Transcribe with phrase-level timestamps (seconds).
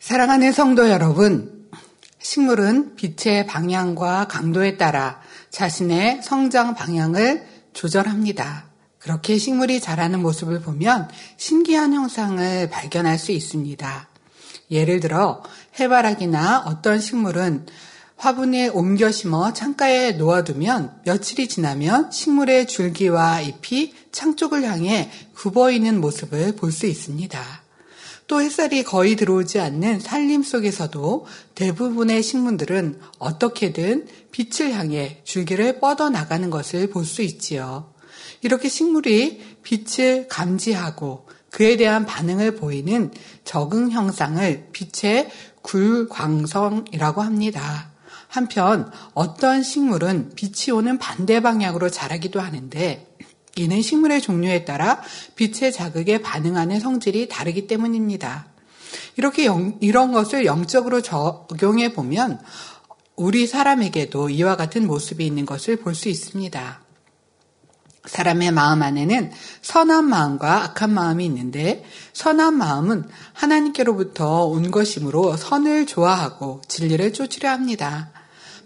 [0.00, 1.68] 사랑하는 성도 여러분,
[2.20, 8.66] 식물은 빛의 방향과 강도에 따라 자신의 성장 방향을 조절합니다.
[8.98, 14.08] 그렇게 식물이 자라는 모습을 보면 신기한 형상을 발견할 수 있습니다.
[14.70, 15.42] 예를 들어
[15.78, 17.66] 해바라기나 어떤 식물은
[18.16, 26.00] 화분에 옮겨 심어 창가에 놓아두면 며칠이 지나면 식물의 줄기와 잎이 창 쪽을 향해 굽어 있는
[26.00, 27.67] 모습을 볼 수 있습니다.
[28.28, 36.48] 또 햇살이 거의 들어오지 않는 산림 속에서도 대부분의 식물들은 어떻게든 빛을 향해 줄기를 뻗어 나가는
[36.50, 37.92] 것을 볼 수 있지요.
[38.42, 43.10] 이렇게 식물이 빛을 감지하고 그에 대한 반응을 보이는
[43.44, 45.30] 적응 형상을 빛의
[45.62, 47.92] 굴광성이라고 합니다.
[48.28, 53.07] 한편 어떤 식물은 빛이 오는 반대 방향으로 자라기도 하는데
[53.58, 55.02] 이는 식물의 종류에 따라
[55.36, 58.46] 빛의 자극에 반응하는 성질이 다르기 때문입니다.
[59.16, 62.40] 이렇게 영, 이런 것을 영적으로 적용해 보면
[63.16, 66.80] 우리 사람에게도 이와 같은 모습이 있는 것을 볼 수 있습니다.
[68.06, 76.62] 사람의 마음 안에는 선한 마음과 악한 마음이 있는데 선한 마음은 하나님께로부터 온 것이므로 선을 좋아하고
[76.68, 78.10] 진리를 쫓으려 합니다.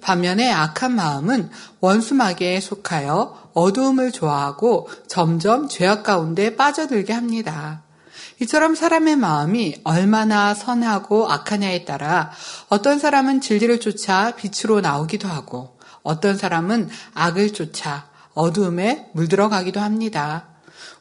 [0.02, 1.50] 반면에 악한 마음은
[1.80, 7.82] 원수마귀에 속하여 어두움을 좋아하고 점점 죄악 가운데 빠져들게 합니다.
[8.40, 12.30] 이처럼 사람의 마음이 얼마나 선하고 악하냐에 따라
[12.68, 20.46] 어떤 사람은 진리를 쫓아 빛으로 나오기도 하고 어떤 사람은 악을 쫓아 어두움에 물들어가기도 합니다.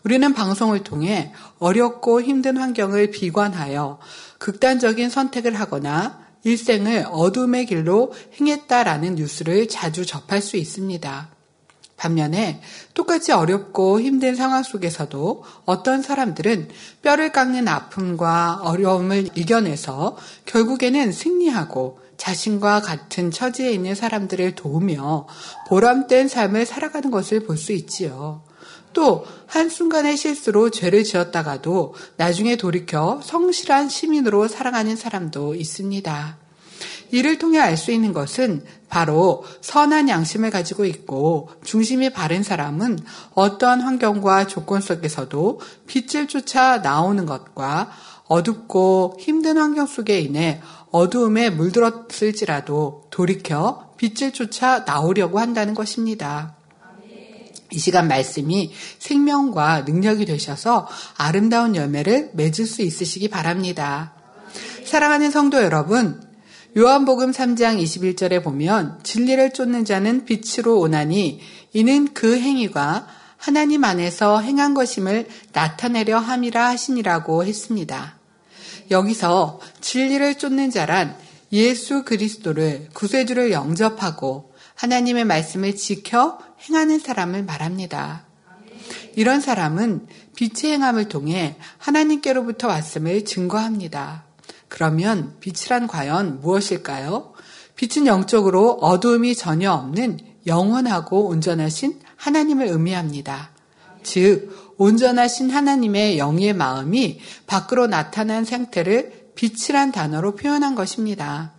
[0.04, 4.00] 우리는 방송을 통해 어렵고 힘든 환경을 비관하여
[4.38, 11.30] 극단적인 선택을 하거나 일생을 어둠의 길로 행했다라는 뉴스를 자주 접할 수 있습니다.
[11.97, 12.61] 반면에
[12.95, 16.69] 똑같이 어렵고 힘든 상황 속에서도 어떤 사람들은
[17.03, 25.28] 뼈를 깎는 아픔과 어려움을 이겨내서 결국에는 승리하고 자신과 같은 처지에 있는 사람들을 도우며
[25.67, 28.44] 보람된 삶을 살아가는 것을 볼 수 있지요.
[28.94, 36.38] 또 한순간의 실수로 죄를 지었다가도 나중에 돌이켜 성실한 시민으로 살아가는 사람도 있습니다.
[37.12, 43.00] 이를 통해 알 수 있는 것은 바로 선한 양심을 가지고 있고 중심이 바른 사람은
[43.34, 47.91] 어떠한 환경과 조건 속에서도 빛을 쫓아 나오는 것과
[48.28, 56.56] 어둡고 힘든 환경 속에 인해 어두움에 물들었을지라도 돌이켜 빛을 쫓아 나오려고 한다는 것입니다.
[57.74, 60.88] 이 시간 말씀이 생명과 능력이 되셔서
[61.18, 64.14] 아름다운 열매를 맺을 수 있으시기 바랍니다.
[64.86, 66.22] 사랑하는 성도 여러분,
[66.78, 71.40] 요한복음 3장 21절에 보면 진리를 쫓는 자는 빛으로 오나니
[71.74, 78.18] 이는 그 행위가 하나님 안에서 행한 것임을 나타내려 함이라 하시니라고 했습니다.
[78.92, 81.18] 여기서 진리를 쫓는 자란
[81.52, 88.26] 예수 그리스도를 구세주를 영접하고 하나님의 말씀을 지켜 행하는 사람을 말합니다.
[89.16, 94.26] 이런 사람은 빛의 행함을 통해 하나님께로부터 왔음을 증거합니다.
[94.68, 97.34] 그러면 빛이란 과연 무엇일까요?
[97.76, 103.52] 빛은 영적으로 어두움이 전혀 없는 영원하고 온전하신 하나님을 의미합니다.
[104.04, 111.54] 즉, 온전하신 하나님의 영의 마음이 밖으로 나타난 상태를 빛이란 단어로 표현한 것입니다.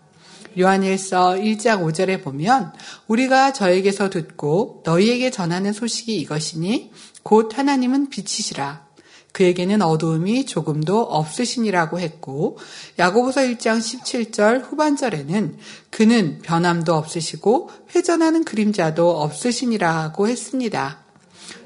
[0.59, 2.73] 요한일서 1장 5절에 보면
[3.07, 6.91] 우리가 저에게서 듣고 너희에게 전하는 소식이 이것이니
[7.23, 8.87] 곧 하나님은 빛이시라.
[9.33, 12.59] 그에게는 어두움이 조금도 없으시니라고 했고
[12.99, 15.57] 야고보서 1장 17절 후반절에는
[15.91, 21.02] 그는 변함도 없으시고 회전하는 그림자도 없으시니라고 했습니다.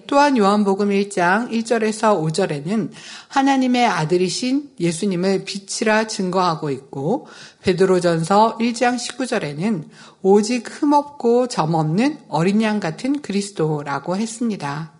[0.07, 2.91] 또한 요한복음 1장 1절에서 5절에는
[3.29, 7.27] 하나님의 아들이신 예수님을 빛이라 증거하고 있고
[7.63, 9.89] 베드로전서 1장 19절에는
[10.23, 14.93] 오직 흠없고 점없는 어린 양 같은 그리스도라고 했습니다.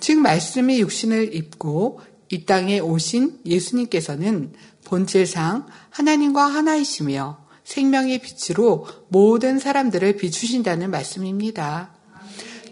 [0.00, 4.52] 즉 말씀이 육신을 입고 이 땅에 오신 예수님께서는
[4.84, 11.94] 본질상 하나님과 하나이시며 생명의 빛으로 모든 사람들을 비추신다는 말씀입니다.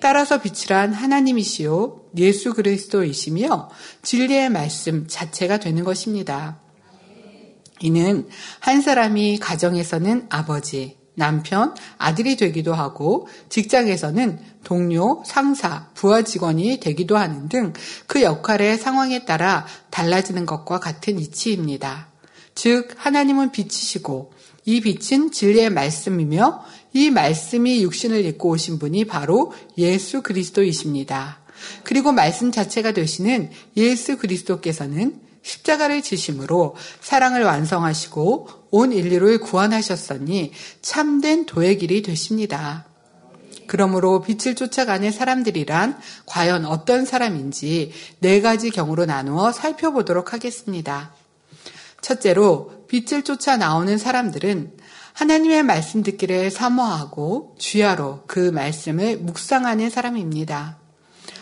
[0.03, 3.71] 따라서 빛이란 하나님이시요 예수 그리스도이시며
[4.03, 6.59] 진리의 말씀 자체가 되는 것입니다.
[7.81, 8.29] 이는
[8.59, 17.49] 한 사람이 가정에서는 아버지, 남편, 아들이 되기도 하고 직장에서는 동료, 상사, 부하 직원이 되기도 하는
[17.49, 17.73] 등
[18.09, 22.09] 그 역할의 상황에 따라 달라지는 것과 같은 이치입니다.
[22.57, 24.33] 즉, 하나님은 빛이시고
[24.65, 31.41] 이 빛은 진리의 말씀이며 이 말씀이 육신을 입고 오신 분이 바로 예수 그리스도이십니다.
[31.85, 41.79] 그리고 말씀 자체가 되시는 예수 그리스도께서는 십자가를 지심으로 사랑을 완성하시고 온 인류를 구원하셨으니 참된 도의
[41.79, 42.87] 길이 되십니다.
[43.67, 51.15] 그러므로 빛을 쫓아가는 사람들이란 과연 어떤 사람인지 네 가지 경우로 나누어 살펴보도록 하겠습니다.
[52.01, 54.73] 첫째로 빛을 쫓아 나오는 사람들은
[55.13, 60.79] 하나님의 말씀 듣기를 사모하고 주야로 그 말씀을 묵상하는 사람입니다.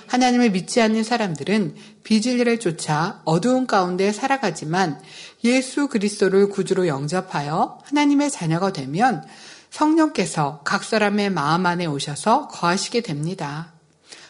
[0.09, 5.01] 하나님을 믿지 않는 사람들은 비진리를 쫓아 어두운 가운데 살아가지만
[5.45, 9.25] 예수 그리스도를 구주로 영접하여 하나님의 자녀가 되면
[9.71, 13.73] 성령께서 각 사람의 마음 안에 오셔서 거하시게 됩니다.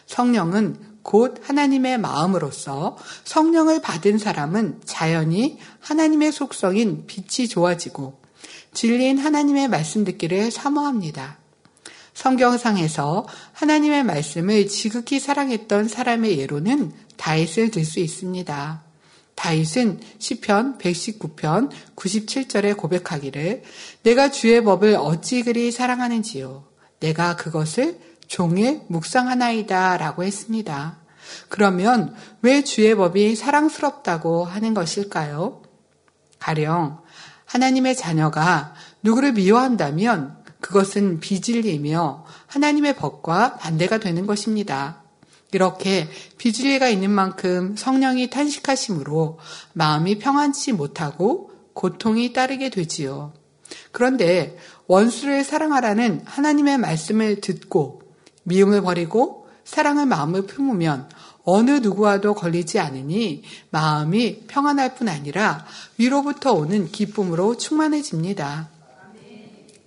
[0.05, 8.20] 성령은 곧 하나님의 마음으로서 성령을 받은 사람은 자연히 하나님의 속성인 빛이 좋아지고
[8.73, 11.37] 진리인 하나님의 말씀 듣기를 사모합니다.
[12.13, 18.83] 성경상에서 하나님의 말씀을 지극히 사랑했던 사람의 예로는 다윗을 들 수 있습니다.
[19.35, 23.63] 다윗은 시편 119편 97절에 고백하기를
[24.03, 26.63] 내가 주의 법을 어찌 그리 사랑하는지요
[26.99, 30.99] 내가 그것을 종일 묵상하나이다 라고 했습니다.
[31.49, 35.63] 그러면 왜 주의 법이 사랑스럽다고 하는 것일까요?
[36.39, 37.00] 가령
[37.51, 45.01] 하나님의 자녀가 누구를 미워한다면 그것은 비진리며 하나님의 법과 반대가 되는 것입니다.
[45.51, 46.07] 이렇게
[46.37, 49.39] 비진리가 있는 만큼 성령이 탄식하심으로
[49.73, 53.33] 마음이 평안치 못하고 고통이 따르게 되지요.
[53.91, 54.57] 그런데
[54.87, 58.01] 원수를 사랑하라는 하나님의 말씀을 듣고
[58.43, 61.09] 미움을 버리고 사랑의 마음을 품으면
[61.43, 65.65] 어느 누구와도 걸리지 않으니 마음이 평안할 뿐 아니라
[65.97, 68.69] 위로부터 오는 기쁨으로 충만해집니다.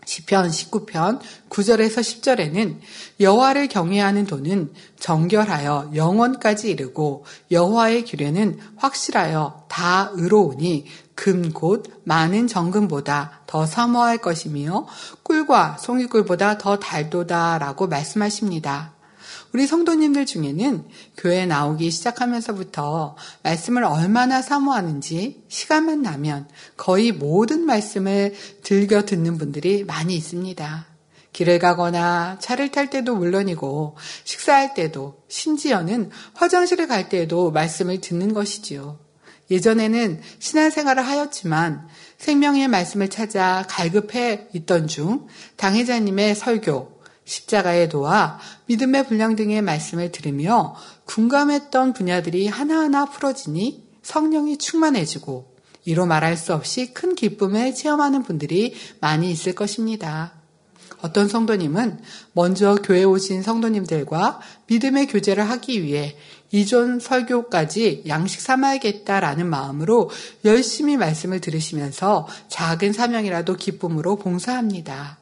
[0.07, 2.79] 시편 19편 9절에서 10절에는
[3.21, 13.43] 여호와를 경외하는 도는 정결하여 영원까지 이르고 여호와의 규례는 확실하여 다 의로우니 금 곧 많은 정금보다
[13.47, 14.87] 더 사모할 것이며
[15.23, 18.94] 꿀과 송이꿀보다 더 달도다라고 말씀하십니다.
[19.55, 20.85] 우리 성도님들 중에는
[21.17, 23.15] 교회 나오기 시작하면서부터
[23.45, 28.35] 말씀을 얼마나 사모하는지 시간만 나면 거의 모든 말씀을
[28.65, 30.87] 들겨 듣는 분들이 많이 있습니다.
[31.33, 38.99] 길을 가거나 차를 탈 때도 물론이고 식사할 때도 심지어는 화장실을 갈 때에도 말씀을 듣는 것이지요.
[39.53, 41.87] 예전에는 신앙생활을 하였지만
[42.19, 46.94] 생명의 말씀을 찾아 갈급해 있던 중 당회자님의 설교,
[47.25, 50.75] 십자가의 도와 믿음의 분량 등의 말씀을 들으며
[51.07, 55.55] 궁감했던 분야들이 하나하나 풀어지니 성령이 충만해지고
[55.85, 60.33] 이로 말할 수 없이 큰 기쁨을 체험하는 분들이 많이 있을 것입니다.
[61.03, 62.01] 어떤 성도님은
[62.33, 66.17] 먼저 교회 오신 성도님들과 믿음의 교제를 하기 위해
[66.51, 70.11] 이전 설교까지 양식 삼아야겠다라는 마음으로
[70.47, 75.19] 열심히 말씀을 들으시면서 작은 사명이라도 기쁨으로 봉사합니다.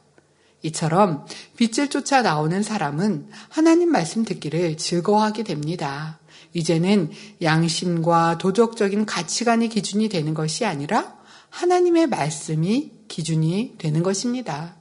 [0.63, 1.25] 이처럼
[1.57, 6.19] 빛을 쫓아 나오는 사람은 하나님 말씀 듣기를 즐거워하게 됩니다.
[6.53, 7.11] 이제는
[7.41, 11.15] 양심과 도덕적인 가치관이 기준이 되는 것이 아니라
[11.49, 14.75] 하나님의 말씀이 기준이 되는 것입니다.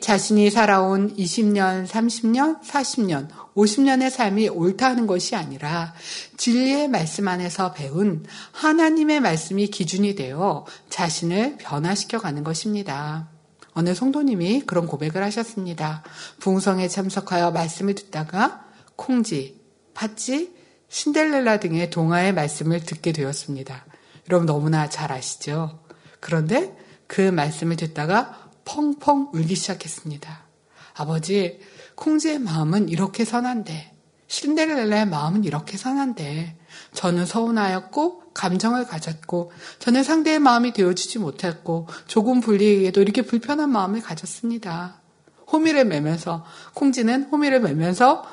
[0.00, 5.92] 자신이 살아온 20년, 30년, 40년, 50년의 삶이 옳다는 것이 아니라
[6.36, 13.37] 진리의 말씀 안에서 배운 하나님의 말씀이 기준이 되어 자신을 변화시켜 가는 것입니다.
[13.78, 16.02] 어느 성도님이 그런 고백을 하셨습니다.
[16.40, 18.66] 붕성에 참석하여 말씀을 듣다가
[18.96, 19.62] 콩지,
[19.94, 20.52] 팥지,
[20.88, 23.86] 신델렐라 등의 동화의 말씀을 듣게 되었습니다.
[24.28, 25.78] 여러분 너무나 잘 아시죠?
[26.18, 30.46] 그런데 그 말씀을 듣다가 펑펑 울기 시작했습니다.
[30.94, 31.60] 아버지,
[31.94, 33.92] 콩지의 마음은 이렇게 선한데,
[34.26, 36.56] 신데렐라의 마음은 이렇게 선한데,
[36.92, 45.00] 저는 서운하였고, 감정을 가졌고 저는 상대의 마음이 되어주지 못했고 조금 불리에게도 이렇게 불편한 마음을 가졌습니다.
[45.50, 46.44] 호미를 매면서
[46.74, 48.24] 콩지는 호미를 매면서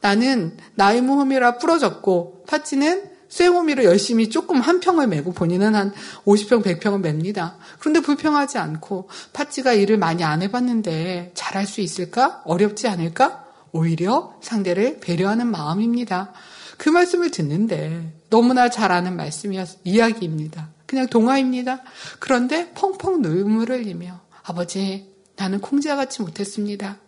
[0.00, 5.92] 나는 나이무 호미라 부러졌고 파찌는 쇠호미를 열심히 조금 한 평을 메고 본인은 한
[6.24, 7.56] 50평, 100평을 맵니다.
[7.80, 12.42] 그런데 불평하지 않고 파찌가 일을 많이 안 해봤는데 잘할 수 있을까?
[12.44, 13.44] 어렵지 않을까?
[13.72, 16.32] 오히려 상대를 배려하는 마음입니다.
[16.78, 20.70] 그 말씀을 듣는데 너무나 잘 아는 말씀이었, 이야기입니다.
[20.86, 21.82] 그냥 동화입니다.
[22.18, 26.98] 그런데 펑펑 눈물을 흘리며 아버지, 나는 콩지와 같이 못했습니다.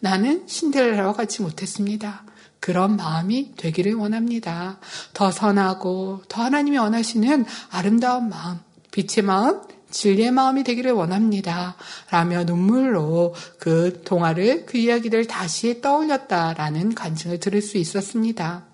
[0.00, 2.24] 나는 신데렐라와 같이 못했습니다.
[2.60, 4.78] 그런 마음이 되기를 원합니다.
[5.12, 8.58] 더 선하고 더 하나님이 원하시는 아름다운 마음,
[8.90, 11.76] 빛의 마음, 진리의 마음이 되기를 원합니다.
[12.10, 18.64] 라며 눈물로 그 동화를, 그 이야기를 다시 떠올렸다라는 간증을 들을 수 있었습니다.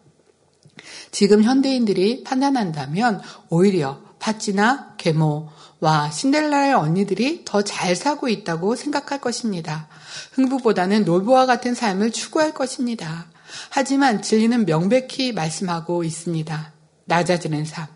[1.12, 9.88] 지금 현대인들이 판단한다면 오히려 파찌나 계모와 신델라의 언니들이 더 잘 사고 있다고 생각할 것입니다.
[10.32, 13.26] 흥부보다는 노부와 같은 삶을 추구할 것입니다.
[13.68, 16.72] 하지만 진리는 명백히 말씀하고 있습니다.
[17.04, 17.86] 낮아지는 삶,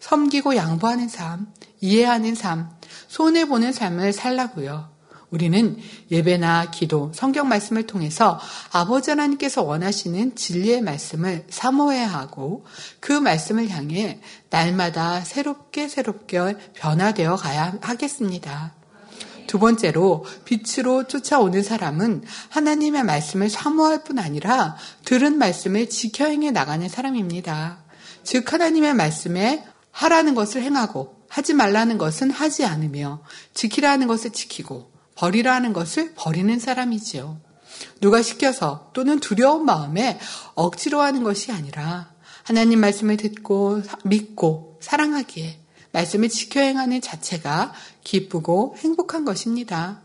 [0.00, 1.46] 섬기고 양보하는 삶,
[1.80, 2.70] 이해하는 삶,
[3.08, 4.95] 손해보는 삶을 살라고요.
[5.30, 5.76] 우리는
[6.10, 8.38] 예배나 기도, 성경 말씀을 통해서
[8.70, 12.64] 아버지 하나님께서 원하시는 진리의 말씀을 사모해야 하고
[13.00, 18.74] 그 말씀을 향해 날마다 새롭게 새롭게 변화되어 가야 하겠습니다.
[19.46, 26.88] 두 번째로 빛으로 쫓아오는 사람은 하나님의 말씀을 사모할 뿐 아니라 들은 말씀을 지켜 행해 나가는
[26.88, 27.78] 사람입니다.
[28.22, 33.22] 즉 하나님의 말씀에 하라는 것을 행하고 하지 말라는 것은 하지 않으며
[33.54, 37.40] 지키라는 것을 지키고 버리라는 것을 버리는 사람이지요.
[38.00, 40.18] 누가 시켜서 또는 두려운 마음에
[40.54, 45.60] 억지로 하는 것이 아니라 하나님 말씀을 듣고 믿고 사랑하기에
[45.92, 47.72] 말씀을 지켜 행하는 자체가
[48.04, 50.00] 기쁘고 행복한 것입니다.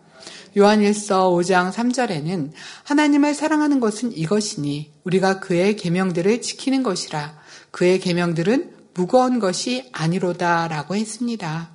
[0.57, 2.51] 요한일서 5장 3절에는
[2.83, 7.39] 하나님을 사랑하는 것은 이것이니 우리가 그의 계명들을 지키는 것이라
[7.71, 11.71] 그의 계명들은 무거운 것이 아니로다라고 했습니다.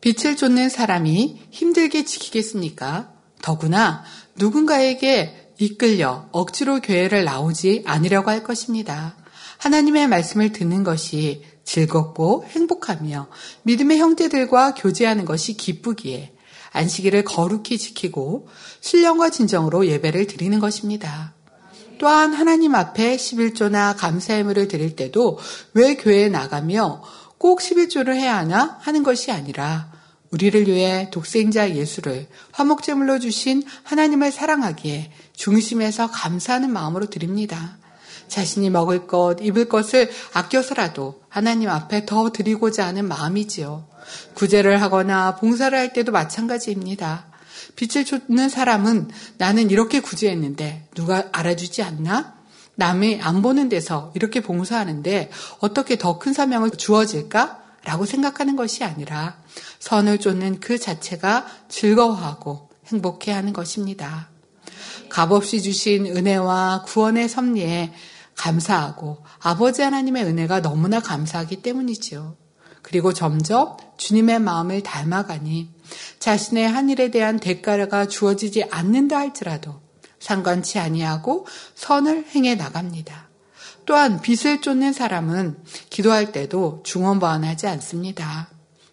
[0.00, 3.12] 빛을 쫓는 사람이 힘들게 지키겠습니까?
[3.42, 4.02] 더구나
[4.36, 9.16] 누군가에게 이끌려 억지로 교회를 나오지 않으려고 할 것입니다.
[9.58, 13.28] 하나님의 말씀을 듣는 것이 즐겁고 행복하며
[13.64, 16.32] 믿음의 형제들과 교제하는 것이 기쁘기에
[16.72, 18.48] 안식일을 거룩히 지키고
[18.80, 21.34] 신령과 진정으로 예배를 드리는 것입니다.
[21.98, 25.38] 또한 하나님 앞에 11조나 감사의 물을 드릴 때도
[25.74, 27.02] 왜 교회에 나가며
[27.36, 29.89] 꼭 11조를 해야 하나 하는 것이 아니라
[30.30, 37.78] 우리를 위해 독생자 예수를 화목제물로 주신 하나님을 사랑하기에 중심에서 감사하는 마음으로 드립니다.
[38.28, 43.88] 자신이 먹을 것, 입을 것을 아껴서라도 하나님 앞에 더 드리고자 하는 마음이지요.
[44.34, 47.26] 구제를 하거나 봉사를 할 때도 마찬가지입니다.
[47.74, 52.34] 빛을 쫓는 사람은 나는 이렇게 구제했는데 누가 알아주지 않나?
[52.76, 57.58] 남이 안 보는 데서 이렇게 봉사하는데 어떻게 더 큰 사명을 주어질까?
[57.84, 59.39] 라고 생각하는 것이 아니라
[59.78, 64.28] 선을 쫓는 그 자체가 즐거워하고 행복해 하는 것입니다.
[65.08, 67.92] 값없이 주신 은혜와 구원의 섭리에
[68.36, 72.36] 감사하고 아버지 하나님의 은혜가 너무나 감사하기 때문이지요.
[72.82, 75.70] 그리고 점점 주님의 마음을 닮아가니
[76.18, 79.80] 자신의 한 일에 대한 대가가 주어지지 않는다 할지라도
[80.18, 83.28] 상관치 아니하고 선을 행해 나갑니다.
[83.84, 85.58] 또한 빛을 쫓는 사람은
[85.90, 88.48] 기도할 때도 중언부안하지 않습니다.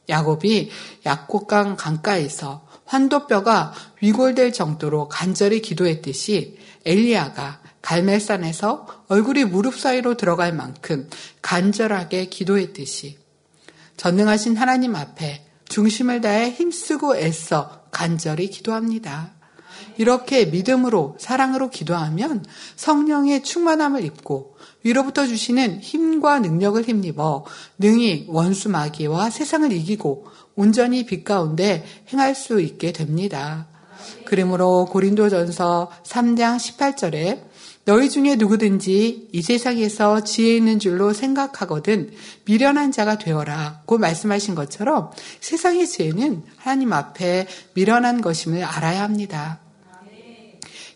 [0.09, 0.69] 야곱이
[1.05, 11.09] 약곡강 강가에서 환도뼈가 위골될 정도로 간절히 기도했듯이 엘리야가 갈멜산에서 얼굴이 무릎 사이로 들어갈 만큼
[11.41, 13.17] 간절하게 기도했듯이
[13.97, 19.31] 전능하신 하나님 앞에 중심을 다해 힘쓰고 애써 간절히 기도합니다.
[19.97, 22.45] 이렇게 믿음으로 사랑으로 기도하면
[22.75, 24.56] 성령의 충만함을 입고
[24.87, 27.43] 위로부터 주시는 힘과 능력을 힘입어
[27.77, 33.67] 능히 원수 마귀와 세상을 이기고 온전히 빛 가운데 행할 수 있게 됩니다.
[34.23, 37.41] 그러므로 고린도전서 3장 18절에
[37.83, 42.11] 너희 중에 누구든지 이 세상에서 지혜 있는 줄로 생각하거든
[42.45, 49.59] 미련한 자가 되어라고 말씀하신 것처럼 세상의 지혜는 하나님 앞에 미련한 것임을 알아야 합니다.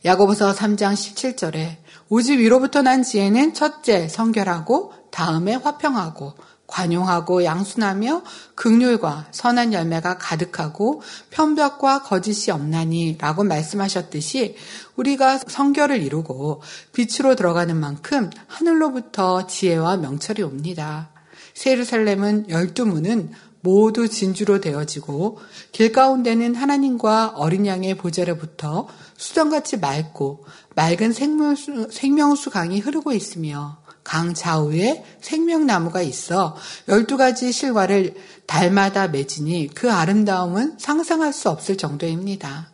[0.04, 1.81] 야고보서 3장 17절에
[2.14, 6.34] 오직 위로부터 난 지혜는 첫째 성결하고 다음에 화평하고
[6.68, 8.24] 관용하고 양순하며
[8.56, 14.58] 극률과 선한 열매가 가득하고 편벽과 거짓이 없나니 라고 말씀하셨듯이
[14.98, 21.12] 우리가 성결을 이루고 빛으로 들어가는 만큼 하늘로부터 지혜와 명철이 옵니다.
[21.54, 25.40] 세르살렘은 열두 문은 모두 진주로 되어지고
[25.72, 28.88] 길 가운데는 하나님과 어린 양의 보좌로부터
[29.18, 30.44] 수정같이 맑고
[30.76, 36.56] 맑은 생명수, 생명수 강이 흐르고 있으며 강 좌우에 생명나무가 있어
[36.88, 38.16] 열두 가지 실과를
[38.48, 42.72] 달마다 맺으니 그 아름다움은 상상할 수 없을 정도입니다.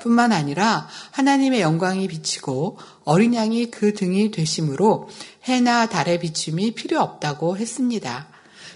[0.00, 5.08] 뿐만 아니라 하나님의 영광이 비치고 어린 양이 그 등이 되심으로
[5.44, 8.28] 해나 달의 비춤이 필요 없다고 했습니다.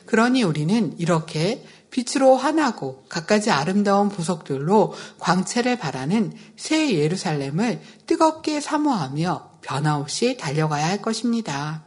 [0.05, 1.65] 그러니 우리는 이렇게
[1.95, 11.85] 빛으로 환하고 갖가지 아름다운 보석들로 광채를 바라는 새 예루살렘을 뜨겁게 사모하며 변화없이 달려가야 할 것입니다.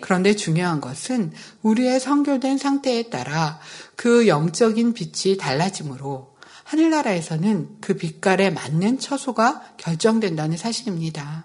[0.00, 3.60] 그런데 중요한 것은 우리의 성교된 상태에 따라
[3.94, 11.44] 그 영적인 빛이 달라지므로 하늘나라에서는 그 빛깔에 맞는 처소가 결정된다는 사실입니다.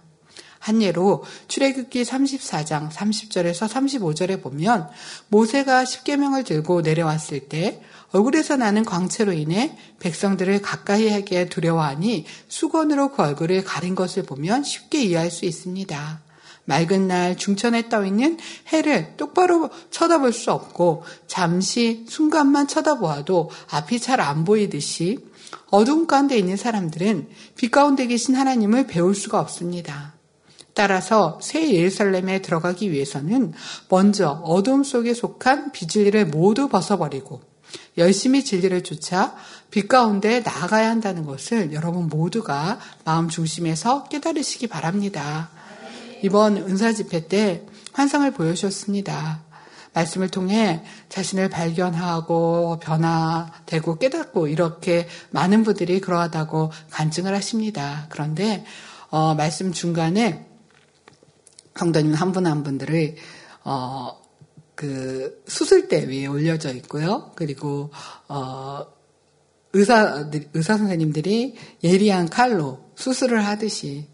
[0.62, 4.90] 한 예로 출애굽기 34장 30절에서 35절에 보면
[5.30, 13.24] 모세가 십계명을 들고 내려왔을 때 얼굴에서 나는 광채로 인해 백성들을 가까이 하기에 두려워하니 수건으로 그
[13.24, 16.22] 얼굴을 가린 것을 보면 쉽게 이해할 수 있습니다.
[16.66, 18.38] 맑은 날 중천에 떠 있는
[18.68, 25.18] 해를 똑바로 쳐다볼 수 없고 잠시 순간만 쳐다보아도 앞이 잘 안 보이듯이
[25.72, 30.11] 어두운 가운데 있는 사람들은 빛 가운데 계신 하나님을 배울 수가 없습니다.
[30.74, 33.54] 따라서 새 예루살렘에 들어가기 위해서는
[33.90, 37.42] 먼저 어둠 속에 속한 비질리를 모두 벗어버리고
[37.98, 39.36] 열심히 진리를 쫓아
[39.70, 45.50] 빛 가운데 나아가야 한다는 것을 여러분 모두가 마음 중심에서 깨달으시기 바랍니다.
[46.22, 47.64] 이번 은사 집회 때
[47.94, 49.42] 환상을 보여주셨습니다.
[49.94, 58.06] 말씀을 통해 자신을 발견하고 변화되고 깨닫고 이렇게 많은 분들이 그러하다고 간증을 하십니다.
[58.10, 58.64] 그런데
[59.10, 60.51] 어, 말씀 중간에
[61.82, 63.16] 성도님 한분한 분들을
[63.64, 64.22] 어,
[64.76, 67.32] 그 수술대 위에 올려져 있고요.
[67.36, 67.90] 그리고
[68.28, 68.86] 어,
[69.74, 74.08] 의사 의사 선생님들이 예리한 칼로 수술을 하듯이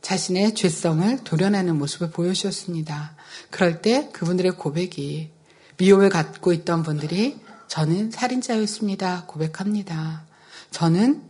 [0.00, 3.16] 자신의 죄성을 도려내는 모습을 보여주셨습니다.
[3.50, 5.32] 그럴 때 그분들의 고백이
[5.76, 9.24] 미움을 갖고 있던 분들이 저는 살인자였습니다.
[9.26, 10.24] 고백합니다.
[10.70, 11.22] 저는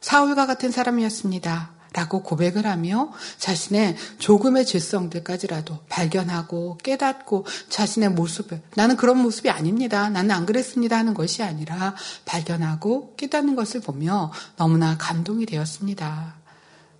[0.00, 1.73] 사울과 같은 사람이었습니다.
[1.94, 10.10] 라고 고백을 하며 자신의 조금의 죄성들까지라도 발견하고 깨닫고 자신의 모습을 나는 그런 모습이 아닙니다.
[10.10, 16.34] 나는 안 그랬습니다 하는 것이 아니라 발견하고 깨닫는 것을 보며 너무나 감동이 되었습니다.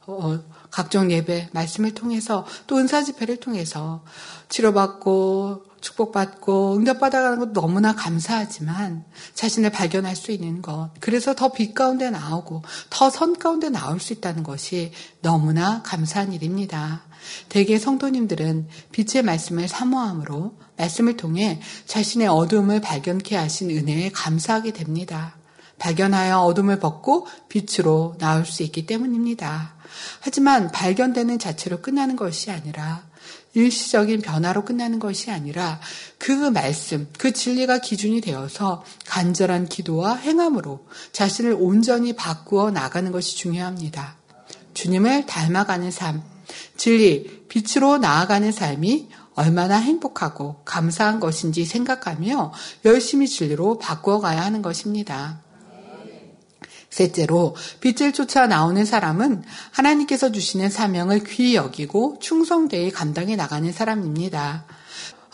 [0.07, 0.39] 어,
[0.71, 4.05] 각종 예배, 말씀을 통해서 또 은사 집회를 통해서
[4.49, 12.11] 치료받고 축복받고 응답받아가는 것도 너무나 감사하지만 자신을 발견할 수 있는 것, 그래서 더 빛 가운데
[12.11, 17.03] 나오고 더 선 가운데 나올 수 있다는 것이 너무나 감사한 일입니다.
[17.49, 25.37] 대개 성도님들은 빛의 말씀을 사모함으로 말씀을 통해 자신의 어둠을 발견케 하신 은혜에 감사하게 됩니다.
[25.79, 29.75] 발견하여 어둠을 벗고 빛으로 나올 수 있기 때문입니다.
[30.20, 33.05] 하지만 발견되는 자체로 끝나는 것이 아니라
[33.55, 35.81] 일시적인 변화로 끝나는 것이 아니라
[36.19, 44.17] 그 말씀, 그 진리가 기준이 되어서 간절한 기도와 행함으로 자신을 온전히 바꾸어 나가는 것이 중요합니다.
[44.75, 46.23] 주님을 닮아가는 삶,
[46.77, 52.53] 진리, 빛으로 나아가는 삶이 얼마나 행복하고 감사한 것인지 생각하며
[52.85, 55.43] 열심히 진리로 바꾸어 가야 하는 것입니다.
[56.94, 64.64] 셋째로 빛을 쫓아 나오는 사람은 하나님께서 주시는 사명을 귀히 여기고 충성되이 감당해 나가는 사람입니다.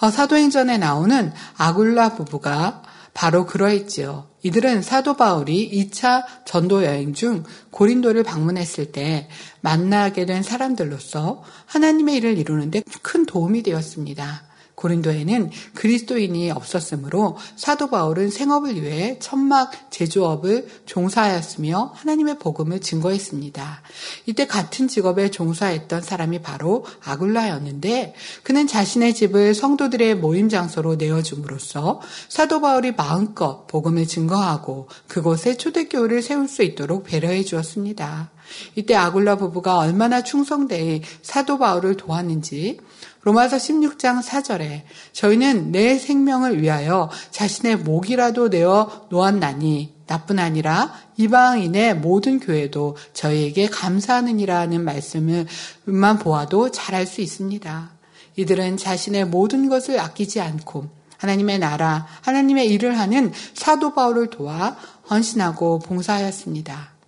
[0.01, 4.29] 어, 사도행전에 나오는 아굴라 부부가 바로 그러했지요.
[4.43, 9.29] 이들은 사도 바울이 2차 전도 여행 중 고린도를 방문했을 때
[9.61, 14.50] 만나게 된 사람들로서 하나님의 일을 이루는데 큰 도움이 되었습니다.
[14.81, 23.83] 고린도에는 그리스도인이 없었으므로 사도 바울은 생업을 위해 천막 제조업을 종사하였으며 하나님의 복음을 증거했습니다.
[24.27, 32.61] 이때 같은 직업에 종사했던 사람이 바로 아굴라였는데 그는 자신의 집을 성도들의 모임 장소로 내어줌으로써 사도
[32.61, 38.31] 바울이 마음껏 복음을 증거하고 그곳에 초대교회를 세울 수 있도록 배려해 주었습니다.
[38.75, 42.79] 이때 아굴라 부부가 얼마나 충성되이 사도 바울을 도왔는지
[43.23, 44.83] 로마서 16장 4절에
[45.13, 54.85] 저희는 내 생명을 위하여 자신의 목이라도 내어 놓았나니 나뿐 아니라 이방인의 모든 교회도 저희에게 감사하느니라는
[54.85, 57.91] 말씀을만 보아도 잘 알 수 있습니다.
[58.37, 64.77] 이들은 자신의 모든 것을 아끼지 않고 하나님의 나라, 하나님의 일을 하는 사도 바울을 도와
[65.11, 67.00] 헌신하고 봉사하였습니다.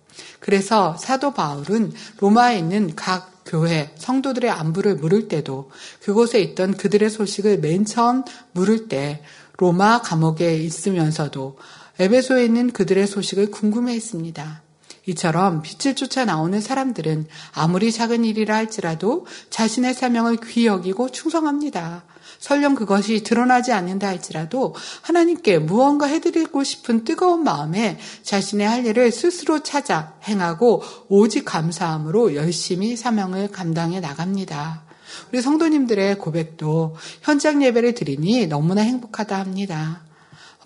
[0.43, 7.59] 그래서 사도 바울은 로마에 있는 각 교회, 성도들의 안부를 물을 때도 그곳에 있던 그들의 소식을
[7.59, 9.23] 맨 처음 물을 때
[9.57, 11.57] 로마 감옥에 있으면서도
[11.97, 14.62] 에베소에 있는 그들의 소식을 궁금해 했습니다.
[15.05, 22.03] 이처럼 빛을 쫓아 나오는 사람들은 아무리 작은 일이라 할지라도 자신의 사명을 귀히 여기고 충성합니다.
[22.39, 29.59] 설령 그것이 드러나지 않는다 할지라도 하나님께 무언가 해드리고 싶은 뜨거운 마음에 자신의 할 일을 스스로
[29.59, 34.83] 찾아 행하고 오직 감사함으로 열심히 사명을 감당해 나갑니다.
[35.31, 40.01] 우리 성도님들의 고백도 현장 예배를 드리니 너무나 행복하다 합니다.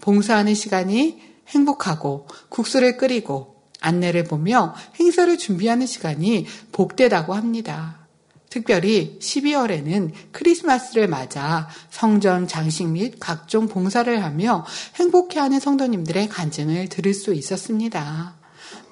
[0.02, 8.08] 봉사하는 시간이 행복하고 국수를 끓이고 안내를 보며 행사를 준비하는 시간이 복되다고 합니다.
[8.50, 17.34] 특별히 12월에는 크리스마스를 맞아 성전 장식 및 각종 봉사를 하며 행복해하는 성도님들의 간증을 들을 수
[17.34, 18.37] 있었습니다.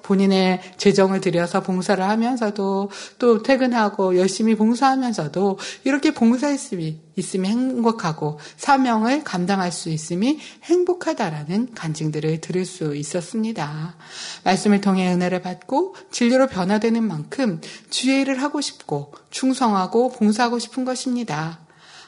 [0.06, 9.72] 본인의 재정을 들여서 봉사를 하면서도 또 퇴근하고 열심히 봉사하면서도 이렇게 봉사했음이 있음이 행복하고 사명을 감당할
[9.72, 13.96] 수 있음이 행복하다라는 간증들을 들을 수 있었습니다.
[14.44, 21.60] 말씀을 통해 은혜를 받고 진리로 변화되는 만큼 주의 일을 하고 싶고 충성하고 봉사하고 싶은 것입니다.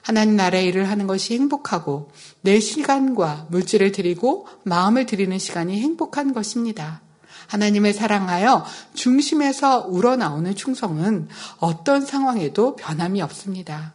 [0.03, 2.11] 하나님 나라의 일을 하는 것이 행복하고
[2.43, 7.03] 내 시간과 물질을 드리고 마음을 드리는 시간이 행복한 것입니다.
[7.49, 13.95] 하나님을 사랑하여 중심에서 우러나오는 충성은 어떤 상황에도 변함이 없습니다.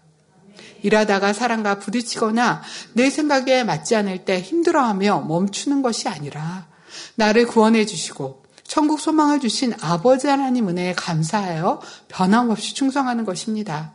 [0.82, 2.62] 일하다가 사람과 부딪히거나
[2.94, 6.68] 내 생각에 맞지 않을 때 힘들어하며 멈추는 것이 아니라
[7.16, 13.94] 나를 구원해 주시고 천국 소망을 주신 아버지 하나님 은혜에 감사하여 변함없이 충성하는 것입니다.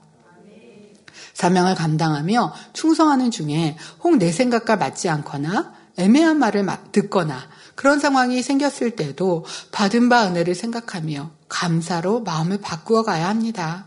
[1.35, 7.41] 사명을 감당하며 충성하는 중에 혹 내 생각과 맞지 않거나 애매한 말을 듣거나
[7.79, 13.87] 그런 상황이 생겼을 때도 받은 바 은혜를 생각하며 감사로 마음을 바꾸어 가야 합니다.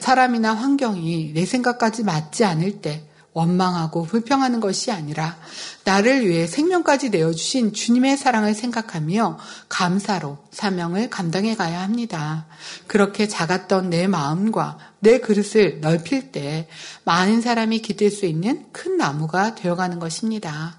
[0.00, 5.36] 사람이나 환경이 내 생각까지 맞지 않을 때 원망하고 불평하는 것이 아니라
[5.84, 9.38] 나를 위해 생명까지 내어주신 주님의 사랑을 생각하며
[9.68, 12.46] 감사로 사명을 감당해 가야 합니다.
[12.86, 16.66] 그렇게 작았던 내 마음과 내 그릇을 넓힐 때
[17.04, 20.77] 많은 사람이 기댈 수 있는 큰 나무가 되어가는 것입니다.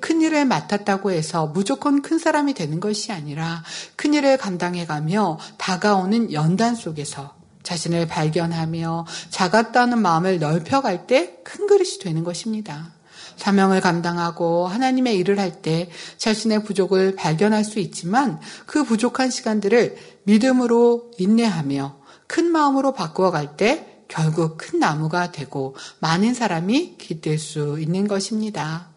[0.00, 3.62] 큰 일을 맡았다고 해서 무조건 큰 사람이 되는 것이 아니라
[3.96, 12.24] 큰 일을 감당해가며 다가오는 연단 속에서 자신을 발견하며 작았다는 마음을 넓혀갈 때 큰 그릇이 되는
[12.24, 12.92] 것입니다.
[13.36, 21.12] 사명을 감당하고 하나님의 일을 할 때 자신의 부족을 발견할 수 있지만 그 부족한 시간들을 믿음으로
[21.18, 28.08] 인내하며 큰 마음으로 바꾸어 갈 때 결국 큰 나무가 되고 많은 사람이 기댈 수 있는
[28.08, 28.88] 것입니다.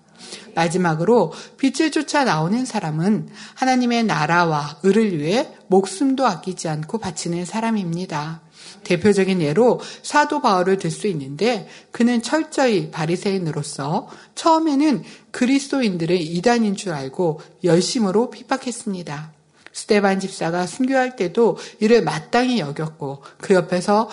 [0.55, 8.41] 마지막으로 빛을 쫓아 나오는 사람은 하나님의 나라와 을을 위해 목숨도 아끼지 않고 바치는 사람입니다.
[8.83, 17.41] 대표적인 예로 사도 바울을 들 수 있는데 그는 철저히 바리새인으로서 처음에는 그리스도인들의 이단인 줄 알고
[17.63, 19.31] 열심으로 핍박했습니다.
[19.73, 24.09] 스테반 집사가 순교할 때도 이를 마땅히 여겼고 그 옆에서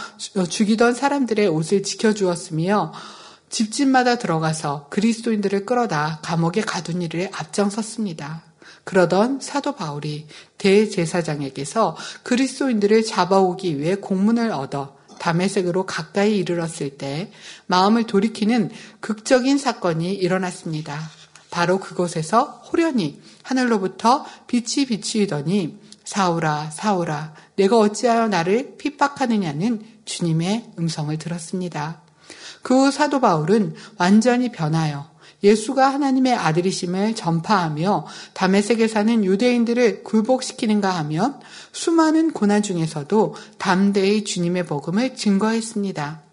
[0.49, 2.93] 죽이던 사람들의 옷을 지켜주었으며
[3.51, 8.43] 집집마다 들어가서 그리스도인들을 끌어다 감옥에 가둔 일에 앞장섰습니다.
[8.85, 17.31] 그러던 사도 바울이 대제사장에게서 그리스도인들을 잡아오기 위해 공문을 얻어 담에색으로 가까이 이르렀을 때
[17.67, 20.99] 마음을 돌이키는 극적인 사건이 일어났습니다.
[21.51, 32.08] 바로 그곳에서 호련히 하늘로부터 빛이 비추이더니 사울아 사울아 내가 어찌하여 나를 핍박하느냐는 주님의 음성을 들었습니다.
[32.69, 35.09] 그 사도 바울은 완전히 변하여
[35.43, 41.41] 예수가 하나님의 아들이심을 전파하며 담에색에 사는 유대인들을 굴복시키는가 하면
[41.73, 46.28] 수많은 고난 중에서도 담대히 주님의 복음을 증거했습니다.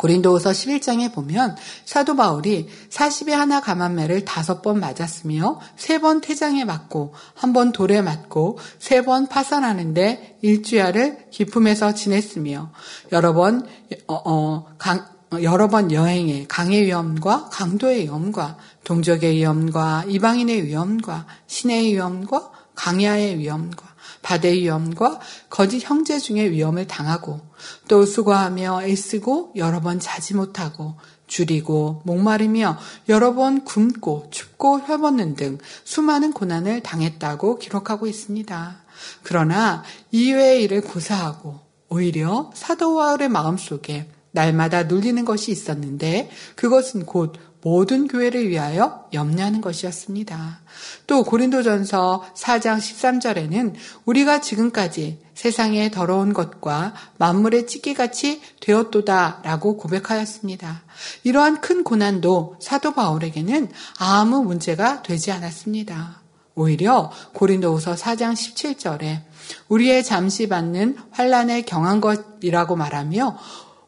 [0.00, 7.52] 고린도후서 11장에 보면 사도 바울이 40에 하나 감한매를 다섯 번 맞았으며 세번 퇴장에 맞고 한
[7.52, 12.70] 번 돌에 맞고 세 번 파산하는데 일주야를 기품에서 지냈으며
[13.12, 13.66] 여러 번
[14.06, 15.04] 어, 어, 강,
[15.42, 23.89] 여러 번 여행에 강의 위험과 강도의 위험과 동족의 위험과 이방인의 위험과 신의 위험과 강야의 위험과
[24.22, 27.40] 바다의 위험과 거짓 형제 중의 위험을 당하고
[27.88, 30.94] 또 수고하며 애쓰고 여러 번 자지 못하고
[31.26, 32.76] 줄이고 목마르며
[33.08, 38.82] 여러 번 굶고 춥고 혀벗는 등 수많은 고난을 당했다고 기록하고 있습니다.
[39.22, 48.08] 그러나 이외의 일을 고사하고 오히려 사도 바울의 마음속에 날마다 눌리는 것이 있었는데 그것은 곧 모든
[48.08, 50.60] 교회를 위하여 염려하는 것이었습니다.
[51.06, 53.74] 또 고린도전서 4장 13절에는
[54.06, 60.82] 우리가 지금까지 세상의 더러운 것과 만물의 찌개같이 되었도다라고 고백하였습니다.
[61.24, 66.20] 이러한 큰 고난도 사도 바울에게는 아무 문제가 되지 않았습니다.
[66.54, 69.22] 오히려 고린도후서 4장 17절에
[69.68, 73.38] 우리의 잠시 받는 환란에 경한 것이라고 말하며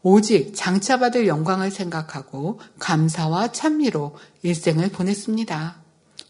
[0.02, 5.76] 오직 장차받을 영광을 생각하고 감사와 찬미로 일생을 보냈습니다.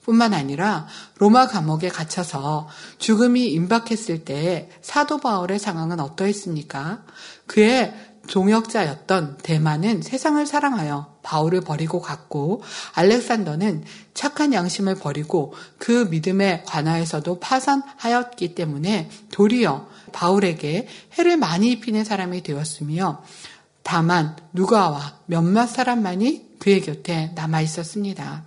[0.04, 7.04] 뿐만 아니라 로마 감옥에 갇혀서 죽음이 임박했을 때 사도 바울의 상황은 어떠했습니까?
[7.46, 7.94] 그의
[8.28, 12.62] 동역자였던 대만은 세상을 사랑하여 바울을 버리고 갔고
[12.94, 22.42] 알렉산더는 착한 양심을 버리고 그 믿음에 관하여서도 파산하였기 때문에 도리어 바울에게 해를 많이 입히는 사람이
[22.42, 23.22] 되었으며
[23.82, 28.44] 다만 누가와 몇몇 사람만이 그의 곁에 남아 있었습니다.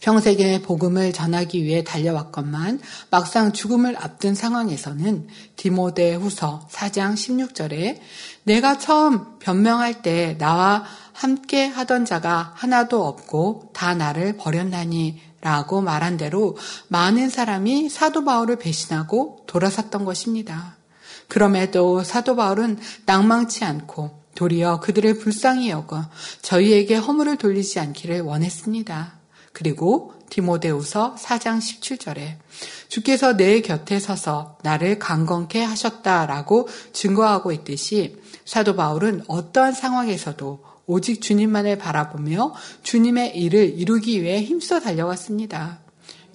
[0.00, 7.98] 평생에 복음을 전하기 위해 달려왔건만 막상 죽음을 앞둔 상황에서는 디모데 후서 4장 16절에
[8.44, 16.16] 내가 처음 변명할 때 나와 함께 하던 자가 하나도 없고 다 나를 버렸나니 라고 말한
[16.16, 16.56] 대로
[16.88, 20.76] 많은 사람이 사도 바울을 배신하고 돌아섰던 것입니다.
[21.28, 26.04] 그럼에도 사도 바울은 낭망치 않고 도리어 그들을 불쌍히 여겨
[26.42, 29.14] 저희에게 허물을 돌리지 않기를 원했습니다.
[29.52, 32.36] 그리고 디모데우서 4장 17절에
[32.88, 41.78] 주께서 내 곁에 서서 나를 강건케 하셨다라고 증거하고 있듯이 사도 바울은 어떠한 상황에서도 오직 주님만을
[41.78, 45.80] 바라보며 주님의 일을 이루기 위해 힘써 달려왔습니다.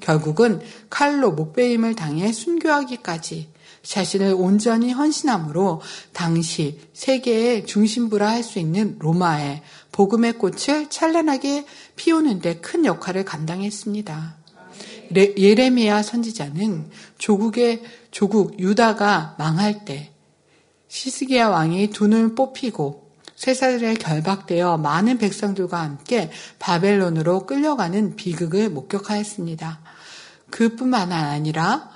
[0.02, 3.50] 결국은 칼로 목베임을 당해 순교하기까지
[3.84, 5.82] 자신을 온전히 헌신함으로
[6.14, 11.66] 당시 세계의 중심부라 할 수 있는 로마에 복음의 꽃을 찬란하게
[11.96, 14.38] 피우는데 큰 역할을 감당했습니다.
[15.16, 20.12] 예레미야 선지자는 조국의 조국 유다가 망할 때
[20.88, 29.82] 시스기야 왕이 돈을 뽑히고 쇠사들에 결박되어 많은 백성들과 함께 바벨론으로 끌려가는 비극을 목격하였습니다.
[30.50, 31.91] 그뿐만 아니라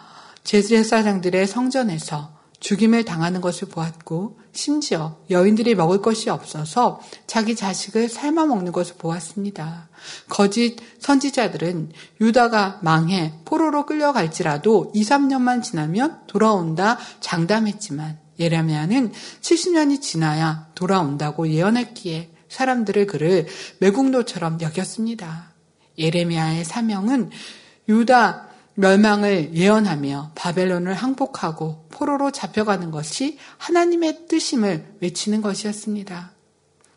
[0.45, 8.71] 제사장들의 성전에서 죽임을 당하는 것을 보았고 심지어 여인들이 먹을 것이 없어서 자기 자식을 삶아 먹는
[8.71, 9.89] 것을 보았습니다.
[10.29, 21.47] 거짓 선지자들은 유다가 망해 포로로 끌려갈지라도 2, 3년만 지나면 돌아온다 장담했지만 예레미야는 70년이 지나야 돌아온다고
[21.47, 23.47] 예언했기에 사람들을 그를
[23.79, 25.53] 매국노처럼 여겼습니다.
[25.97, 27.29] 예레미야의 사명은
[27.89, 36.31] 유다 멸망을 예언하며 바벨론을 항복하고 포로로 잡혀가는 것이 하나님의 뜻임을 외치는 것이었습니다.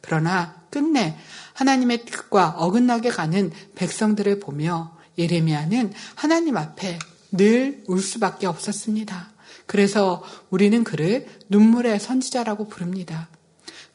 [0.00, 1.16] 그러나 끝내
[1.54, 6.98] 하나님의 뜻과 어긋나게 가는 백성들을 보며 예레미야는 하나님 앞에
[7.32, 9.30] 늘 울 수밖에 없었습니다.
[9.66, 13.28] 그래서 우리는 그를 눈물의 선지자라고 부릅니다.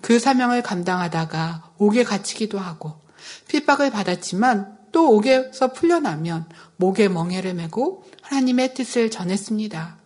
[0.01, 2.99] 그 사명을 감당하다가 옥에 갇히기도 하고
[3.47, 9.97] 핍박을 받았지만 또 옥에서 풀려나면 목에 멍해를 메고 하나님의 뜻을 전했습니다.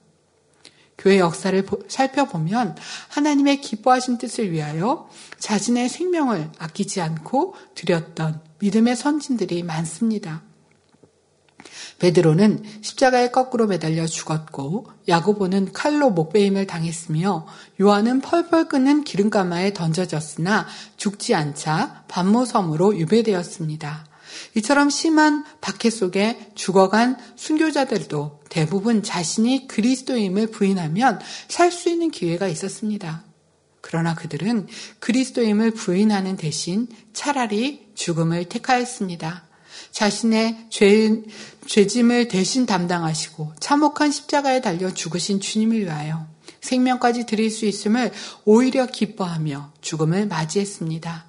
[0.98, 2.76] 교회 역사를 살펴보면
[3.10, 10.42] 하나님의 기뻐하신 뜻을 위하여 자신의 생명을 아끼지 않고 드렸던 믿음의 선진들이 많습니다.
[12.00, 17.46] 베드로는 십자가에 거꾸로 매달려 죽었고 야고보는 칼로 목베임을 당했으며
[17.82, 24.06] 요한은 펄펄 끓는 기름가마에 던져졌으나 죽지 않자 반모섬으로 유배되었습니다.
[24.56, 33.24] 이처럼 심한 박해 속에 죽어간 순교자들도 대부분 자신이 그리스도임을 부인하면 살 수 있는 기회가 있었습니다.
[33.82, 34.68] 그러나 그들은
[35.00, 39.46] 그리스도임을 부인하는 대신 차라리 죽음을 택하였습니다.
[39.92, 41.24] 자신의 죄,
[41.68, 46.28] 죄짐을 대신 담당하시고 참혹한 십자가에 달려 죽으신 주님을 위하여
[46.62, 48.12] 생명까지 드릴 수 있음을
[48.44, 51.27] 오히려 기뻐하며 죽음을 맞이했습니다.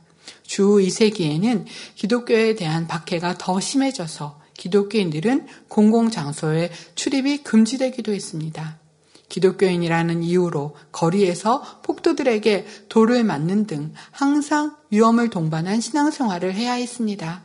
[0.49, 8.81] 주 2세기에는 기독교에 대한 박해가 더 심해져서 기독교인들은 공공장소에 출입이 금지되기도 했습니다.
[9.29, 17.43] 기독교인이라는 이유로 거리에서 폭도들에게 돌을 맞는 등 항상 위험을 동반한 신앙생활을 해야 했습니다.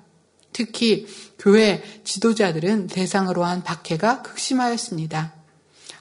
[0.53, 1.05] 특히
[1.37, 5.33] 교회 지도자들은 대상으로 한 박해가 극심하였습니다.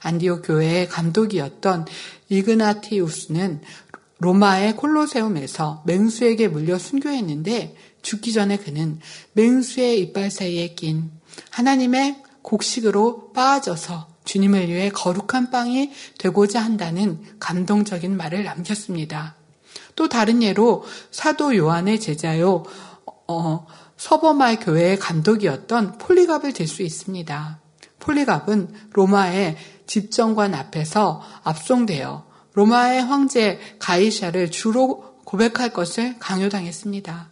[0.03, 1.87] 안디옥 교회의 감독이었던
[2.29, 3.61] 이그나티우스는
[4.23, 9.01] 로마의 콜로세움에서 맹수에게 물려 순교했는데 죽기 전에 그는
[9.33, 11.11] 맹수의 이빨 사이에 낀
[11.51, 19.35] 하나님의 곡식으로 빠져서 주님을 위해 거룩한 빵이 되고자 한다는 감동적인 말을 남겼습니다.
[19.97, 22.63] 또 다른 예로 사도 요한의 제자요
[23.27, 27.61] 어, 서버말 교회의 감독이었던 폴리갑을 들 수 있습니다.
[27.99, 29.57] 폴리갑은 로마의
[29.87, 37.31] 집정관 앞에서 압송되어 로마의 황제 가이샤를 주로 고백할 것을 강요당했습니다.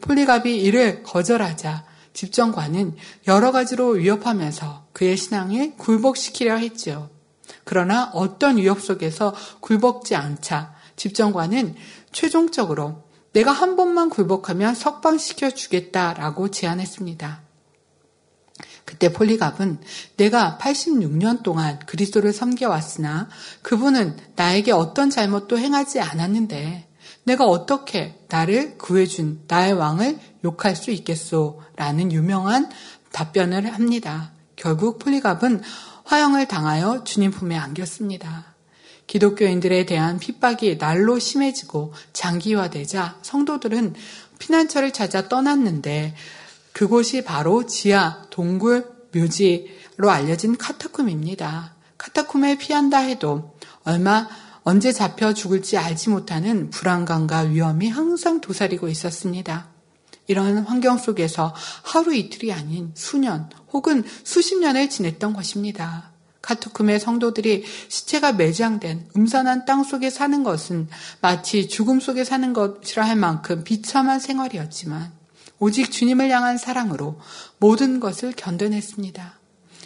[0.00, 2.96] 폴리갑이 이를 거절하자 집정관은
[3.28, 7.10] 여러 가지로 위협하면서 그의 신앙을 굴복시키려 했지요.
[7.64, 11.76] 그러나 어떤 위협 속에서 굴복지 않자 집정관은
[12.10, 17.47] 최종적으로 내가 한 번만 굴복하면 석방시켜 주겠다라고 제안했습니다.
[18.88, 19.80] 그때 폴리갑은
[20.16, 23.28] 내가 86년 동안 그리스도를 섬겨왔으나
[23.60, 26.88] 그분은 나에게 어떤 잘못도 행하지 않았는데
[27.24, 31.60] 내가 어떻게 나를 구해준 나의 왕을 욕할 수 있겠소?
[31.76, 32.70] 라는 유명한
[33.12, 34.32] 답변을 합니다.
[34.56, 35.60] 결국 폴리갑은
[36.04, 38.54] 화형을 당하여 주님 품에 안겼습니다.
[39.06, 43.94] 기독교인들에 대한 핍박이 날로 심해지고 장기화되자 성도들은
[44.38, 46.14] 피난처를 찾아 떠났는데
[46.78, 51.74] 그곳이 바로 지하 동굴 묘지로 알려진 카타쿰입니다.
[51.98, 54.28] 카타쿰에 피한다 해도 얼마
[54.62, 59.70] 언제 잡혀 죽을지 알지 못하는 불안감과 위험이 항상 도사리고 있었습니다.
[60.28, 66.12] 이런 환경 속에서 하루 이틀이 아닌 수년 혹은 수십 년을 지냈던 것입니다.
[66.42, 70.86] 카투쿰의 성도들이 시체가 매장된 음산한 땅 속에 사는 것은
[71.22, 75.17] 마치 죽음 속에 사는 것이라 할 만큼 비참한 생활이었지만
[75.60, 77.18] 오직 주님을 향한 사랑으로
[77.58, 79.38] 모든 것을 견뎌냈습니다.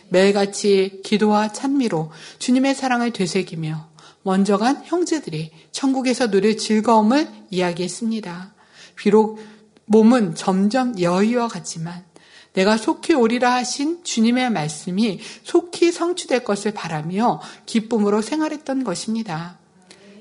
[0.08, 3.88] 매일같이 기도와 찬미로 주님의 사랑을 되새기며
[4.22, 8.54] 먼저 간 형제들이 천국에서 누릴 즐거움을 이야기했습니다.
[8.94, 9.40] 비록
[9.86, 12.04] 몸은 점점 여의와 같지만
[12.52, 19.58] 내가 속히 오리라 하신 주님의 말씀이 속히 성취될 것을 바라며 기쁨으로 생활했던 것입니다.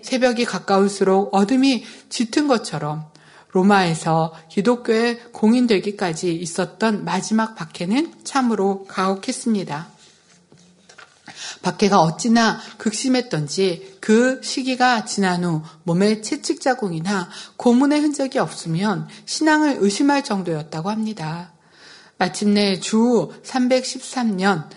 [0.01, 3.10] 새벽이 가까울수록 어둠이 짙은 것처럼
[3.51, 9.87] 로마에서 기독교의 공인되기까지 있었던 마지막 박해는 참으로 가혹했습니다.
[11.61, 20.23] 박해가 어찌나 극심했던지 그 시기가 지난 후 몸에 채찍 자국이나 고문의 흔적이 없으면 신앙을 의심할
[20.23, 21.51] 정도였다고 합니다.
[22.17, 24.69] 마침내 주 313년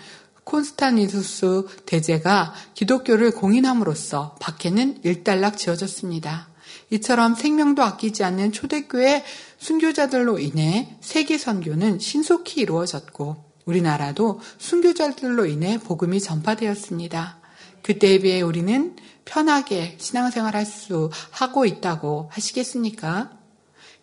[0.43, 6.54] 콘스탄티누스 대제가 기독교를 공인함으로써 박해는 일단락 지어졌습니다.
[6.95, 9.23] 이처럼 생명도 아끼지 않는 초대교회
[9.57, 17.39] 순교자들로 인해 세계 선교는 신속히 이루어졌고 우리나라도 순교자들로 인해 복음이 전파되었습니다.
[17.81, 23.31] 그때에 비해 우리는 편하게 신앙생활 할 수 하고 있다고 하시겠습니까?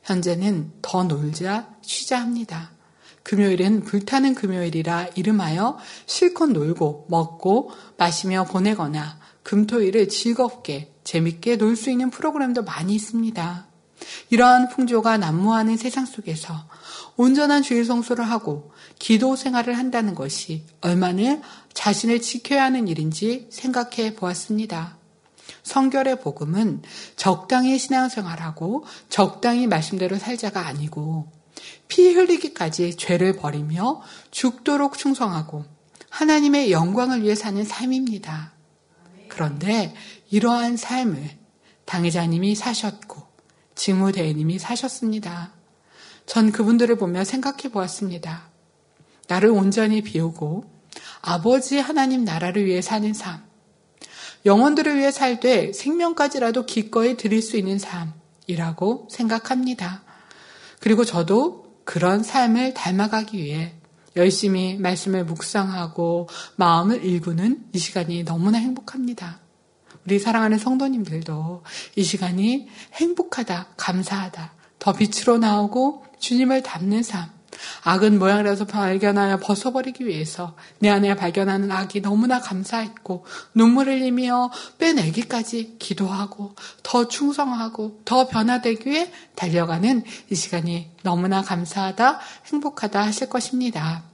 [0.03, 2.73] 현재는 더 놀자 쉬자 합니다.
[3.23, 12.11] 금요일은 불타는 금요일이라 이름하여 실컷 놀고 먹고 마시며 보내거나 금토일을 즐겁게 재밌게 놀 수 있는
[12.11, 13.67] 프로그램도 많이 있습니다.
[14.31, 16.69] 이러한 풍조가 난무하는 세상 속에서
[17.17, 21.41] 온전한 주일 성수를 하고 기도 생활을 한다는 것이 얼마나
[21.73, 24.97] 자신을 지켜야 하는 일인지 생각해 보았습니다.
[25.63, 26.83] 성결의 복음은
[27.17, 31.42] 적당히 신앙생활하고 적당히 말씀대로 살자가 아니고
[31.89, 35.65] 피 흘리기까지 죄를 버리며 죽도록 충성하고
[36.09, 38.53] 하나님의 영광을 위해 사는 삶입니다.
[39.29, 39.95] 그런데
[40.31, 41.31] 이러한 삶을
[41.85, 43.23] 당회자님이 사셨고
[43.75, 45.53] 직무대행님이 사셨습니다.
[46.27, 48.51] 전 그분들을 보며 생각해 보았습니다.
[49.29, 50.65] 나를 온전히 비우고
[51.23, 53.43] 아버지 하나님 나라를 위해 사는 삶,
[54.45, 60.03] 영혼들을 위해 살되 생명까지라도 기꺼이 드릴 수 있는 삶이라고 생각합니다.
[60.81, 63.75] 그리고 저도 그런 삶을 닮아가기 위해
[64.17, 69.41] 열심히 말씀을 묵상하고 마음을 일구는 이 시간이 너무나 행복합니다.
[70.07, 71.63] 우리 사랑하는 성도님들도
[71.97, 77.31] 이 시간이 행복하다, 감사하다, 더 빛으로 나오고 주님을 닮는 삶,
[77.85, 86.55] 악은 모양이라서 발견하여 벗어버리기 위해서 내 안에 발견하는 악이 너무나 감사했고 눈물을 흘리며 빼내기까지 기도하고
[86.83, 94.12] 더 충성하고 더 변화되기 위해 달려가는 이 시간이 너무나 감사하다 행복하다 하실 것입니다.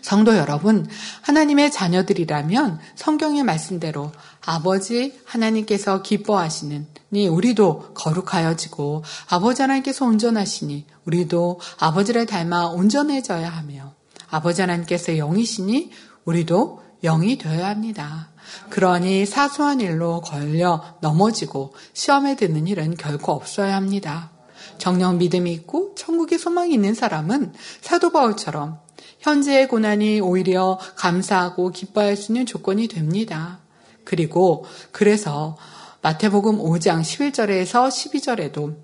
[0.00, 0.88] 성도 여러분,
[1.22, 4.12] 하나님의 자녀들이라면 성경의 말씀대로
[4.44, 13.94] 아버지 하나님께서 기뻐하시는 니 우리도 거룩하여지고 아버지 하나님께서 온전하시니 우리도 아버지를 닮아 온전해져야 하며
[14.28, 15.90] 아버지 하나님께서 영이시니
[16.24, 18.30] 우리도 영이 되어야 합니다.
[18.70, 24.30] 그러니 사소한 일로 걸려 넘어지고 시험에 드는 일은 결코 없어야 합니다.
[24.78, 28.78] 정령 믿음이 있고 천국의 소망이 있는 사람은 사도 바울처럼
[29.20, 33.58] 현재의 고난이 오히려 감사하고 기뻐할 수 있는 조건이 됩니다.
[34.04, 35.56] 그리고 그래서
[36.02, 38.76] 마태복음 5장 11절에서 12절에도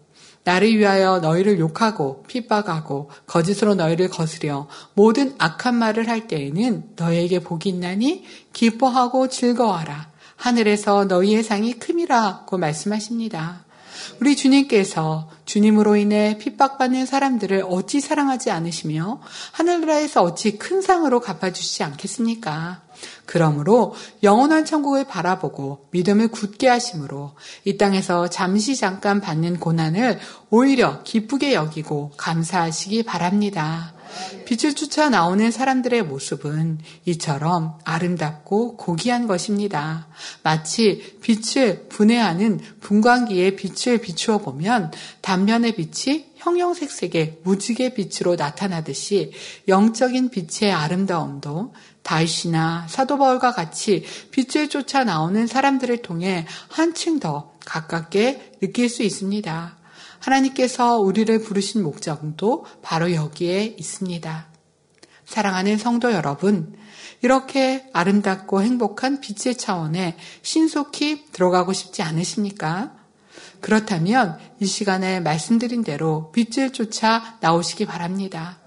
[0.44, 7.68] 나를 위하여 너희를 욕하고 핍박하고 거짓으로 너희를 거스려 모든 악한 말을 할 때에는 너희에게 복이
[7.68, 10.10] 있나니 기뻐하고 즐거워하라.
[10.34, 13.64] 하늘에서 너희의 상이 큼이라고 말씀하십니다.
[14.20, 19.20] 우리 주님께서 주님으로 인해 핍박받는 사람들을 어찌 사랑하지 않으시며
[19.52, 22.82] 하늘나라에서 어찌 큰 상으로 갚아주시지 않겠습니까?
[23.26, 27.32] 그러므로 영원한 천국을 바라보고 믿음을 굳게 하심으로
[27.64, 33.94] 이 땅에서 잠시 잠깐 받는 고난을 오히려 기쁘게 여기고 감사하시기 바랍니다.
[34.44, 40.08] 빛을 쫓아 나오는 사람들의 모습은 이처럼 아름답고 고귀한 것입니다.
[40.42, 49.32] 마치 빛을 분해하는 분광기에 빛을 비추어 보면 단면의 빛이 형형색색의 무지개 빛으로 나타나듯이
[49.68, 58.58] 영적인 빛의 아름다움도 다윗이나 사도 바울과 같이 빛을 쫓아 나오는 사람들을 통해 한층 더 가깝게
[58.60, 59.81] 느낄 수 있습니다.
[60.22, 64.46] 하나님께서 우리를 부르신 목적도 바로 여기에 있습니다.
[65.24, 66.76] 사랑하는 성도 여러분,
[67.22, 72.94] 이렇게 아름답고 행복한 빛의 차원에 신속히 들어가고 싶지 않으십니까?
[73.60, 78.61] 그렇다면 이 시간에 말씀드린 대로 빛을 쫓아 나오시기 바랍니다.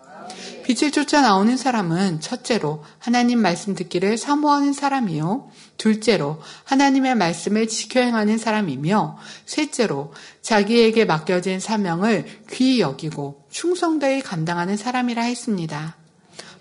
[0.66, 5.51] 빛을 쫓아 나오는 사람은 첫째로 하나님 말씀 듣기를 사모하는 사람이요.
[5.78, 15.22] 둘째로 하나님의 말씀을 지켜 행하는 사람이며 셋째로 자기에게 맡겨진 사명을 귀히 여기고 충성되이 감당하는 사람이라
[15.22, 15.97] 했습니다.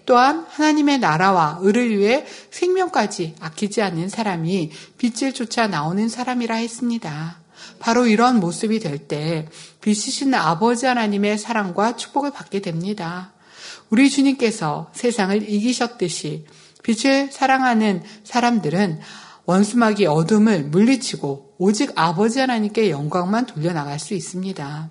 [0.05, 7.39] 또한 하나님의 나라와 의를 위해 생명까지 아끼지 않는 사람이 빛을 쫓아 나오는 사람이라 했습니다.
[7.79, 9.49] 바로 이런 모습이 될 때
[9.81, 13.34] 빛이신 아버지 하나님의 사랑과 축복을 받게 됩니다.
[13.95, 16.47] 우리 주님께서 세상을 이기셨듯이
[16.83, 18.99] 빛을 사랑하는 사람들은
[19.45, 24.91] 원수막이 어둠을 물리치고 오직 아버지 하나님께 영광만 돌려나갈 수 있습니다.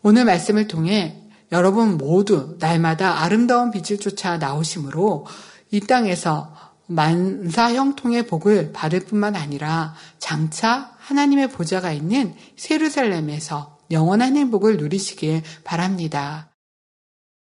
[0.00, 1.20] 오늘 말씀을 통해
[1.52, 5.26] 여러분 모두 날마다 아름다운 빛을 쫓아 나오심으로
[5.70, 6.56] 이 땅에서
[6.86, 16.53] 만사 형통의 복을 받을 뿐만 아니라 장차 하나님의 보좌가 있는 세루살렘에서 영원한 행복을 누리시길 바랍니다.